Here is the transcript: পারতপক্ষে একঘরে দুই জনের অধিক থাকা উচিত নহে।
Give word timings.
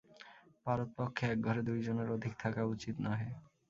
পারতপক্ষে 0.65 1.23
একঘরে 1.27 1.61
দুই 1.67 1.79
জনের 1.85 2.09
অধিক 2.15 2.33
থাকা 2.43 2.61
উচিত 2.73 2.95
নহে। 3.05 3.29